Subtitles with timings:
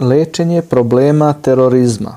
[0.00, 2.16] Lečenje problema terorizma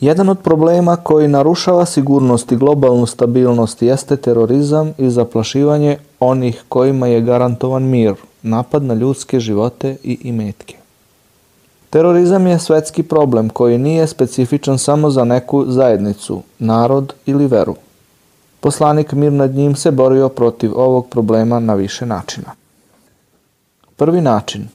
[0.00, 7.06] Jedan od problema koji narušava sigurnost i globalnu stabilnost jeste terorizam i zaplašivanje onih kojima
[7.06, 10.76] je garantovan mir, napad na ljudske živote i imetke.
[11.90, 17.76] Terorizam je svetski problem koji nije specifičan samo za neku zajednicu, narod ili veru.
[18.60, 22.50] Poslanik mir nad njim se borio protiv ovog problema na više načina.
[23.96, 24.68] Prvi način.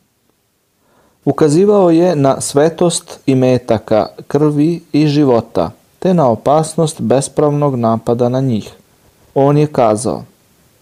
[1.26, 8.42] Ukazivao je na svetost i metaka, krvi i života, te na opasnost bespravnog napada na
[8.42, 8.72] njih.
[9.36, 10.23] On je kazao,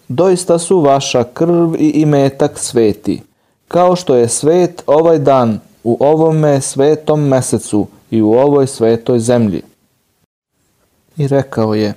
[0.08, 3.22] doista su vaša krv i imetak sveti,
[3.68, 9.62] kao što je svet ovaj dan u ovome svetom mesecu i u ovoj svetoj zemlji.
[11.16, 11.94] I rekao je,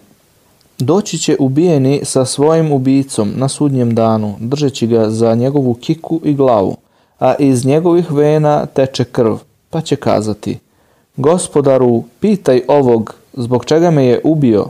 [0.79, 6.33] doći će ubijeni sa svojim ubicom na sudnjem danu, držeći ga za njegovu kiku i
[6.33, 6.77] glavu,
[7.21, 9.35] a iz njegovih vena teče krv,
[9.69, 10.59] pa će kazati,
[11.15, 14.65] gospodaru, pitaj ovog, zbog čega me je ubio.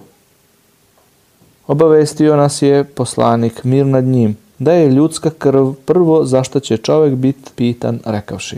[1.68, 7.16] Obavestio nas je poslanik mir nad njim, da je ljudska krv prvo zašto će čovjek
[7.16, 8.58] biti pitan rekavši.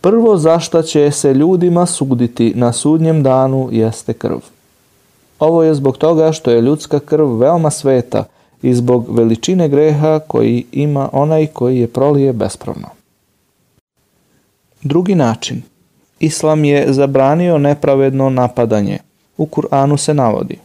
[0.00, 4.38] Prvo zašto će se ljudima suditi na sudnjem danu jeste krv.
[5.38, 8.24] Ovo je zbog toga što je ljudska krv veoma sveta
[8.62, 12.88] i zbog veličine greha koji ima onaj koji je prolije bespravno.
[14.82, 15.62] Drugi način.
[16.20, 18.98] Islam je zabranio nepravedno napadanje.
[19.36, 20.58] U Kur'anu se navodi.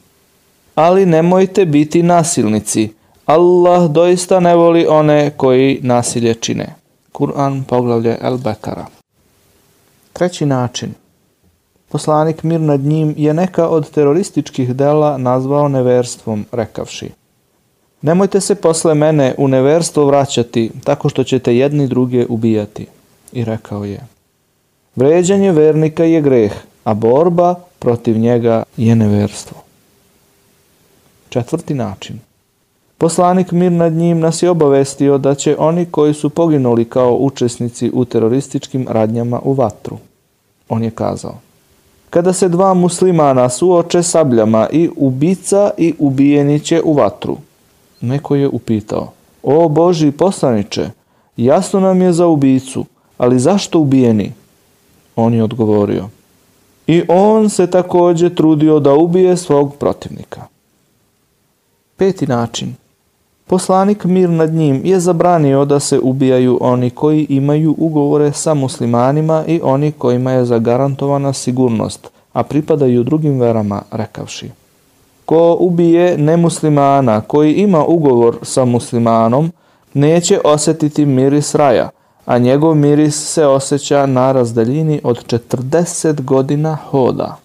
[0.75, 2.89] Ali nemojte biti nasilnici.
[3.25, 6.75] Allah doista ne voli one koji nasilje čine.
[7.11, 8.85] Kur'an poglavlje El Bekara.
[10.13, 10.94] Treći način.
[11.89, 17.22] Poslanik mir nad njim je neka od terorističkih dela nazvao neverstvom, rekavši.
[18.03, 22.87] Nemojte se posle mene u neverstvo vraćati tako što ćete jedni druge ubijati.
[23.31, 24.07] I rekao je.
[24.95, 29.57] Vređanje vernika je greh, a borba protiv njega je neverstvo.
[31.29, 32.19] Četvrti način.
[32.97, 37.91] Poslanik mir nad njim nas je obavestio da će oni koji su poginuli kao učesnici
[37.94, 39.97] u terorističkim radnjama u vatru.
[40.69, 41.38] On je kazao.
[42.09, 47.38] Kada se dva muslimana suoče sabljama i ubica i ubijeni će u vatru.
[48.03, 49.12] Neko je upitao.
[49.44, 50.90] O Boži poslaniče,
[51.38, 52.86] jasno nam je za ubicu,
[53.18, 54.31] ali zašto ubijeni?
[55.16, 56.09] On je odgovorio.
[56.88, 60.41] I on se također trudio da ubije svog protivnika.
[61.97, 62.75] Peti način.
[63.47, 69.44] Poslanik mir nad njim je zabranio da se ubijaju oni koji imaju ugovore sa muslimanima
[69.47, 74.62] i oni kojima je zagarantovana sigurnost, a pripadaju drugim verama, rekavši.
[75.25, 79.51] Ko ubije nemuslimana koji ima ugovor sa muslimanom,
[79.94, 81.89] neće osjetiti miris raja,
[82.25, 87.38] a njegov miris se osjeća na razdaljini od 40 godina hoda.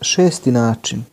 [0.00, 1.04] Šesti način–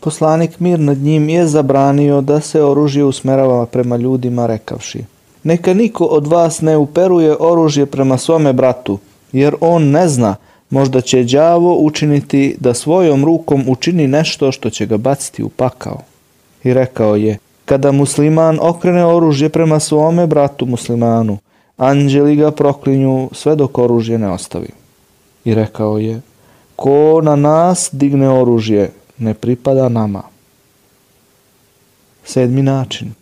[0.00, 5.04] Poslanik mir nad njim je zabranio da se oružje usmerava prema ljudima rekavši
[5.42, 8.98] Neka niko od vas ne uperuje oružje prema svome bratu,
[9.32, 10.36] jer on ne zna,
[10.70, 16.00] možda će đavo učiniti da svojom rukom učini nešto što će ga baciti u pakao.
[16.64, 21.38] I rekao je, kada musliman okrene oružje prema svome bratu muslimanu,
[21.76, 24.68] anđeli ga proklinju sve dok oružje ne ostavi.
[25.44, 26.20] I rekao je,
[26.76, 30.22] ko na nas digne oružje, ne pripada nama.
[32.24, 33.14] Sedmi način.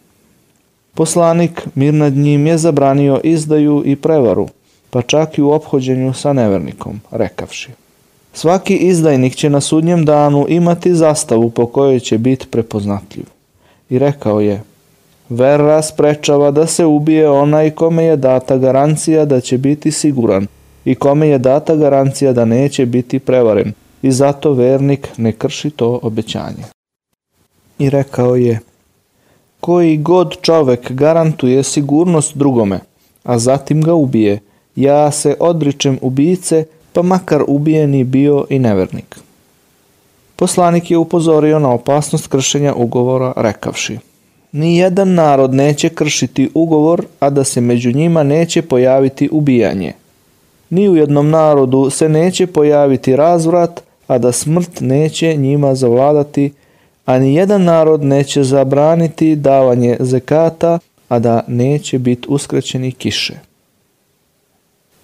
[0.94, 4.48] Poslanik, mir nad njim, je zabranio izdaju i prevaru,
[4.94, 7.70] pa čak i u ophođenju sa nevernikom, rekavši.
[8.32, 13.24] Svaki izdajnik će na sudnjem danu imati zastavu po kojoj će biti prepoznatljiv.
[13.90, 14.62] I rekao je,
[15.28, 20.46] vera sprečava da se ubije onaj kome je data garancija da će biti siguran
[20.84, 23.72] i kome je data garancija da neće biti prevaren,
[24.02, 26.64] i zato vernik ne krši to obećanje.
[27.78, 28.60] I rekao je,
[29.60, 32.80] koji god čovek garantuje sigurnost drugome,
[33.24, 34.40] a zatim ga ubije,
[34.76, 39.18] ja se odričem ubice, pa makar ubijeni bio i nevernik.
[40.36, 43.98] Poslanik je upozorio na opasnost kršenja ugovora rekavši
[44.52, 49.92] Ni jedan narod neće kršiti ugovor, a da se među njima neće pojaviti ubijanje.
[50.70, 56.52] Ni u jednom narodu se neće pojaviti razvrat, a da smrt neće njima zavladati,
[57.06, 60.78] a ni jedan narod neće zabraniti davanje zekata,
[61.08, 63.34] a da neće biti uskraćeni kiše.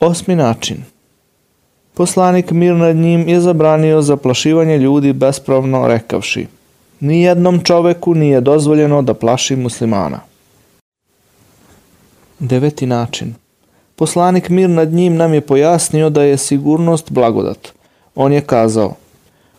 [0.00, 0.84] Osmi način.
[1.94, 6.46] Poslanik mir nad njim je zabranio zaplašivanje ljudi bespravno rekavši
[7.00, 10.20] Nijednom čoveku nije dozvoljeno da plaši muslimana.
[12.38, 13.34] Deveti način.
[13.96, 17.68] Poslanik mir nad njim nam je pojasnio da je sigurnost blagodat.
[18.14, 18.94] On je kazao,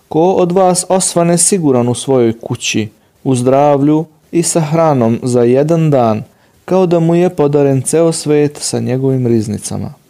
[0.08, 2.90] ko od vas osvane siguran u svojoj kući,
[3.24, 6.24] u zdravlju i sa hranom za jedan dan,
[6.66, 10.01] kao da mu je podaren ceo svet sa njegovim riznicama.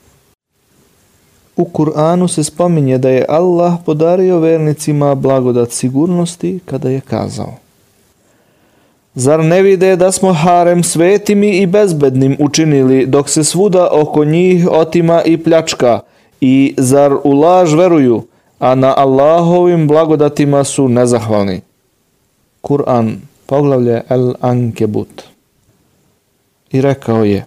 [1.57, 7.53] U Kur'anu se spominje da je Allah podario vernicima blagodat sigurnosti kada je kazao
[9.15, 14.67] Zar ne vide da smo harem svetimi i bezbednim učinili dok se svuda oko njih
[14.71, 15.99] otima i pljačka
[16.41, 18.23] i zar u laž veruju,
[18.59, 21.61] a na Allahovim blagodatima su nezahvalni.
[22.61, 25.21] Kur'an, poglavlje El Ankebut.
[26.71, 27.45] I rekao je,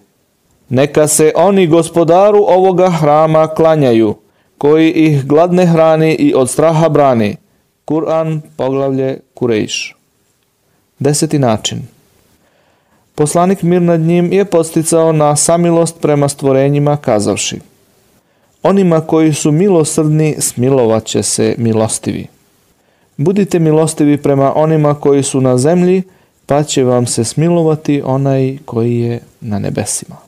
[0.69, 4.15] neka se oni gospodaru ovoga hrama klanjaju,
[4.57, 7.35] koji ih gladne hrani i od straha brani.
[7.85, 9.95] Kur'an, poglavlje Kurejš.
[10.99, 11.81] Deseti način.
[13.15, 17.59] Poslanik mir nad njim je posticao na samilost prema stvorenjima kazavši
[18.63, 22.27] Onima koji su milosrdni smilovat će se milostivi.
[23.17, 26.03] Budite milostivi prema onima koji su na zemlji,
[26.45, 30.24] pa će vam se smilovati onaj koji je na nebesima.